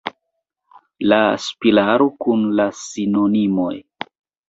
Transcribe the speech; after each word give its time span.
La 1.13 1.19
sliparo 1.49 2.09
kun 2.25 2.51
la 2.61 2.69
sinonimoj. 2.83 3.73